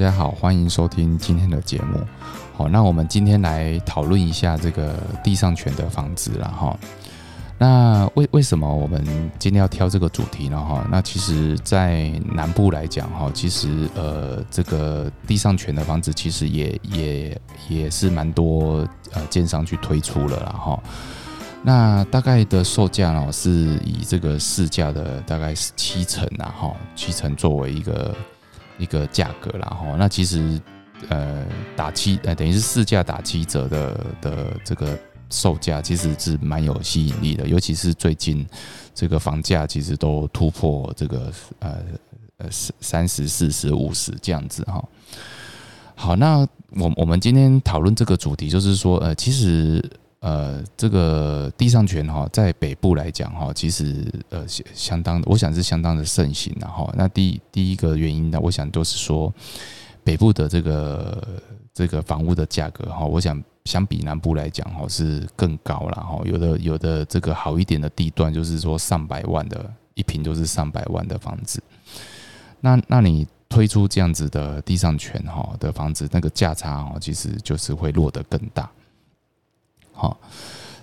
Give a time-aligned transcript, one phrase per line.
[0.00, 2.00] 大家好，欢迎收听今天的节目。
[2.56, 6.74] 好，那我们今天来讨论一下这个地上权的房子了哈。
[7.58, 9.04] 那为为什么我们
[9.38, 10.58] 今天要挑这个主题呢？
[10.58, 20.82] 哈，那其实，在南部来讲哈，其实呃，这个地上权的房子其实也也也是蛮多呃建商去推出了啦哈。
[21.62, 28.16] 那大概的售价呢，是以这个市价的大概是七成啊哈，七成作为一个
[28.80, 29.94] 一个价格啦哈。
[29.96, 30.60] 那其实
[31.08, 34.98] 呃打七呃等于是市价打七折的的这个。
[35.32, 38.44] 售价其实是蛮有吸引力的，尤其是最近
[38.92, 41.76] 这个房价其实都突破这个呃
[42.38, 44.84] 呃三十四十五十这样子哈。
[45.94, 46.38] 好，那
[46.70, 49.80] 我我们今天讨论这个主题，就是说呃，其实
[50.20, 59.32] 呃这个地上权哈，在北部来讲哈，其实呃相当，我想是相当的盛行然后那第第一个原因呢，我想都是说
[60.04, 61.26] 北部的这个
[61.74, 63.42] 这个房屋的价格哈，我想。
[63.66, 71.62] 相比南部来讲，哈是更高了，哈有的有的这个好一点的地段，就是说上百万的一平都是上百万的房子。
[72.60, 78.68] 那那你推出这样子的地上权哈的房子，那个价差哈其实就是会落得更大。
[80.00, 80.18] 好，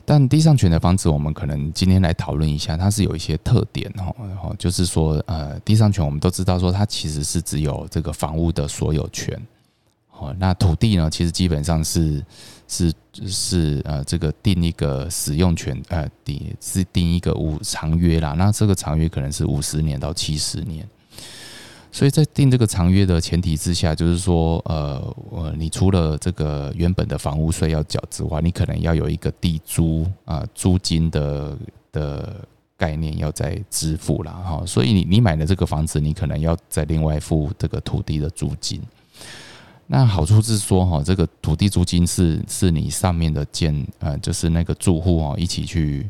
[0.06, 9.36] 但地上权的房子，我们可能今天来讨论一下，它是有一些特点哈，然就是说呃地上权我们都知道说它其实是只有这个房屋的所有权。
[10.20, 11.10] 哦，那土地呢？
[11.10, 12.23] 其实基本上是
[12.68, 18.34] 是是呃，这个定一个使用权，呃，定是定一个五长约啦。
[18.34, 20.88] 那这个长约可能是五十年到七十年。
[21.92, 31.58] 所以在定这个长约的前提之下，就是说，呃，呃，你除了这个原本的房屋税要缴之外，你可能要有一个地租啊租金的
[31.92, 32.36] 的
[32.78, 34.64] 概念要再支付了哈。
[34.66, 38.82] 所以你你买的这个房子，你可能要再另外付这个土地的租金。
[39.88, 46.08] 那好处是说哈，这个土地租金是是你上面的建呃，就是那个住户哦，一起去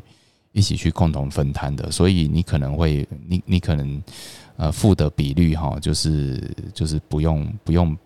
[0.50, 4.02] 一起去共同分摊的，所以你可能会你你可能
[4.58, 6.38] 呃付的比率哈，就是
[6.74, 7.96] 就是不用不用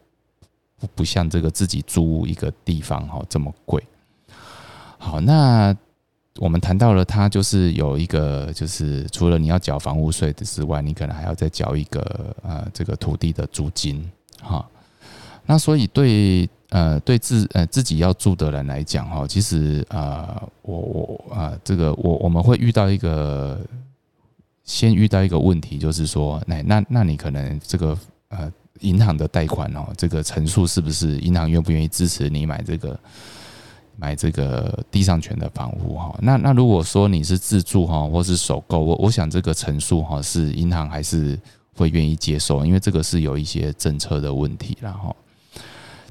[0.78, 3.82] 不不像这个自己租一个地方哈这么贵。
[4.98, 5.74] 好，那
[6.38, 14.08] 我们谈到了它就是有一个就是除了你要缴房屋税的之外，你可能还要再缴一个呃这个土地的租金
[14.40, 14.64] 哈。
[15.44, 23.60] 那所以对呃对自呃自己要住的人来讲哈，其实呃我我啊这个我我们会遇到一个
[24.64, 32.98] 先遇到一个问题，就是说那那那你可能这个呃银行的贷款哦，这个陈述是不是银行愿不愿意支持你买这个
[33.96, 36.16] 买这个地上权的房屋哈？
[36.20, 41.38] 那那如果说你是自住哈，或是首购，我我想这个陈述哈是银行还是
[41.74, 45.14] 会愿意接受，因为这个是有一些政策的问题然后。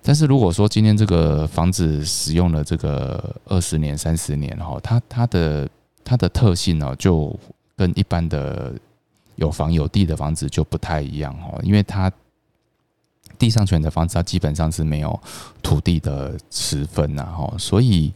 [0.03, 5.69] 但是如果说今天这个房子使用了这个二十年、三十年哈，它它的
[6.03, 7.37] 它的特性呢，就
[7.75, 8.73] 跟一般的
[9.35, 12.11] 有房有地的房子就不太一样哦，因为它
[13.37, 15.19] 地上权的房子，它基本上是没有
[15.61, 18.13] 土地的持分呐哈，所以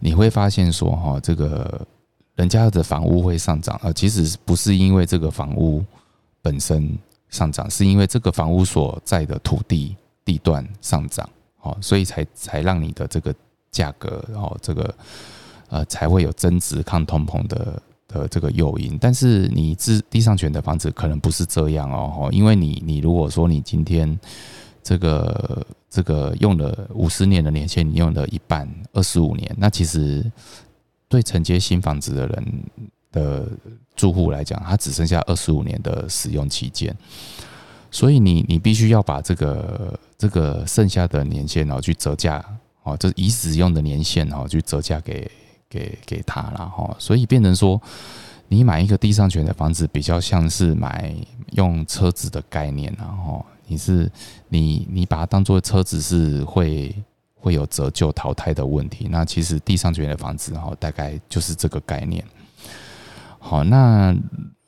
[0.00, 1.86] 你会发现说哈，这个
[2.34, 5.84] 人家的房屋会上涨，呃，其实不是因为这个房屋
[6.42, 6.98] 本身
[7.30, 9.96] 上涨，是因为这个房屋所在的土地。
[10.26, 11.30] 地段上涨，
[11.62, 13.32] 哦，所以才才让你的这个
[13.70, 14.92] 价格，然后这个
[15.68, 18.96] 呃才会有增值抗通膨的的这个诱因。
[19.00, 24.18] 但是你自地上权的房子可能不是这样哦，因为你你如果说你今天
[24.82, 30.24] 这个这个用了五十年的年限，你用了一半二十五年，那其实
[31.08, 32.44] 对承接新房子的人
[33.12, 33.48] 的
[33.94, 36.94] 住户来讲，他只剩下二十五年的使用期间。
[37.90, 42.44] 所以你你必须要把这个这个剩下的年限哦去折价
[42.82, 45.30] 哦，这已使用的年限哦去折价给
[45.68, 46.94] 给给他了哈。
[46.98, 47.80] 所以变成说，
[48.48, 51.14] 你买一个地上权的房子，比较像是买
[51.52, 54.10] 用车子的概念然后你是
[54.48, 56.94] 你你把它当做车子是会
[57.34, 59.08] 会有折旧淘汰的问题。
[59.10, 62.24] 那其实地上权的房子哈，大概就是这个概念。
[63.38, 64.14] 好，那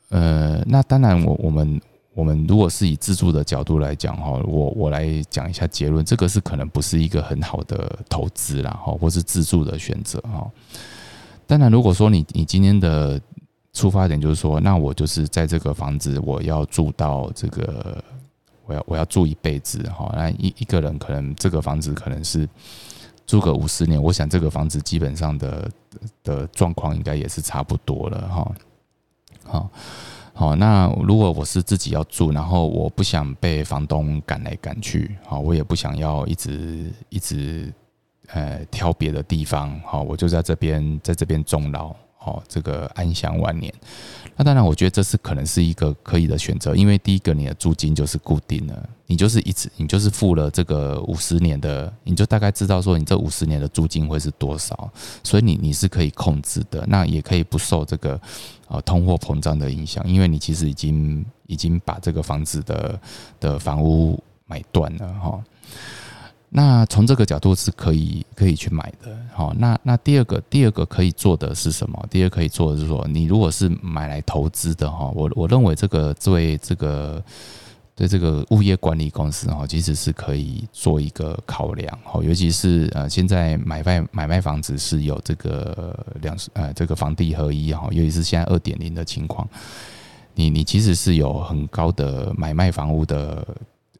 [0.09, 1.81] 呃，那当然我我们。
[2.13, 10.45] 我们如果是以自住的角度来讲哈，我我来讲一下结论，这个是可能不是一个很好的投资啦哈，或是自住的选择哈。
[11.47, 13.21] 当然，如果说你你今天的
[13.73, 18.03] 出发点就是说，那我就是在这个房子我要住到这个，
[18.65, 20.11] 我要我要住一辈子哈。
[20.15, 22.49] 那一一个人可能这个房子可能是
[23.25, 25.71] 住个五十年，我想这个房子基本上的
[26.23, 28.51] 的状况应该也是差不多了哈。
[29.43, 29.69] 好。
[30.39, 37.69] 好，那如果我是自己要住，然后我不想被房东赶来赶去，好，我也不想要一直一直
[38.27, 41.93] 呃挑别的地方，好，我就在这边在这边终老。
[42.25, 43.73] 哦，这个安享晚年，
[44.35, 54.91] 那当然，我觉得这是可能是一个可以的选择，因为第一个，你的租金就是固定的，你就是一直，你就是付了这个五十年的，你就大概知道说你这五十年的租金会是多少，
[55.23, 58.19] 所以你你是可以控制的，那也可以不受这个
[58.67, 62.99] 呃通货膨胀的影响，因为你其实已经已经把这个房子的
[63.39, 65.41] 的房屋买断了哈。
[66.51, 72.03] 那从这个角度是可以可以去买的，好，那那第二个第二个可以做的是什么？
[72.09, 77.23] 第二可以做的是说，你如果是买来投资的哈，我我认为这个对这个
[77.95, 89.47] 对这个物业管理公司哈，其实是可以做一个考量哈，尤其是呃现在买卖买卖房子是有这个两呃这个房地合一哈，尤其是现在二点零的情况，
[90.33, 93.45] 你你其实是有很高的买卖房屋的。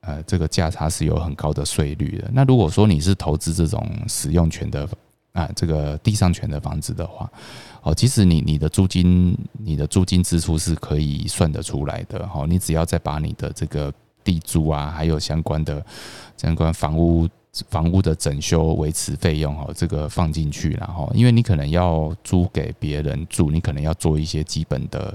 [0.01, 2.29] 呃，这个价差是有很高的税率的。
[2.33, 4.87] 那如果说你是投资这种使用权的
[5.33, 7.29] 啊，这个地上权的房子的话，
[7.83, 12.27] 哦，其实你你的租金，你的租金支出是可以算得出来的。
[12.33, 13.93] 哦，你只要再把你的这个
[14.23, 15.85] 地租啊，还有相关的
[16.37, 17.27] 相关房屋
[17.69, 25.13] 房屋的整修维持费用哦，这个放进去，然后因为你可能要租给别人住，你可能要做一些基本的。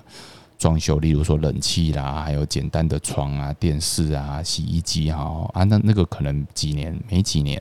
[0.56, 7.60] 装修，例如说冷气啦，还有简单的床啊、电视啊、洗衣机哈啊，那那个可能几年没几年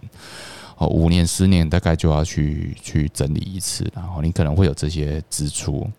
[0.78, 5.90] 哦，五年、十年大概就要去去整理一次，然后你可能会有这些支出。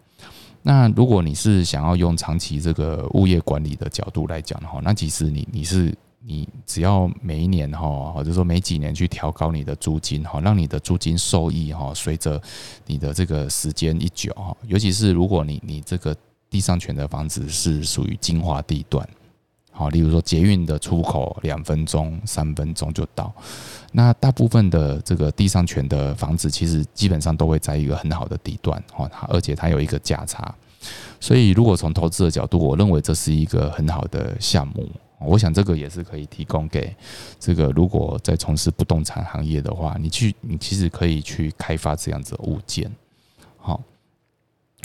[0.62, 12.40] 那如果你是想要用长期这个物业管理的角度来讲的话，那其实你你是你只要每一年哈，或者说每几年去调高你的租金哈，让你的租金收益哈，随着
[12.86, 16.16] 你的这个时间一久哈，尤其是如果你你这个。
[16.54, 19.04] 地上权的房子是属于精华地段，
[19.72, 23.34] 好，例如说捷运的出口两分钟、三分钟就到。
[23.90, 30.54] 那大部分的这个地上权的房子，其实基本上都会在一个很好的地段，哦，而且它有一个价差。
[31.18, 34.88] 所以，如果从投资的角度，我认为这是一个很好的项目。
[35.18, 36.94] 我想这个也是可以提供给
[37.40, 42.88] 这个如果在从事不动产行业的话，你去，你其实可以去开发这样子的物件，
[43.56, 43.82] 好。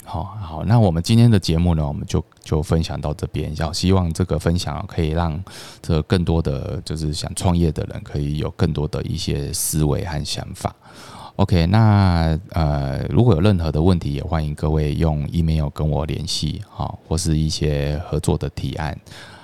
[0.04, 3.54] 好好，那我们今天的节目呢，我们就就分享到这边。
[3.56, 5.40] 要希望这个分享可以让
[5.80, 10.74] 这更多的就是想创业的人，可以有更多的一些思维和想法。
[11.36, 18.98] OK，那呃，如果有任何的问题，也欢迎各位用 email 跟我联系，好，或是一些合作的提案。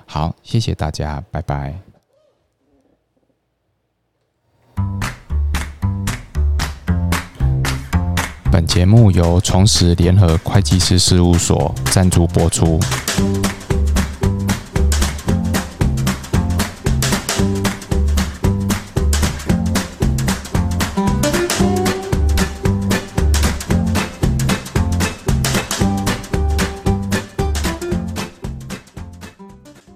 [0.05, 1.86] 好，谢谢大家，拜拜。
[8.57, 12.81] 本节目由重实联合会计师事务所赞助播出。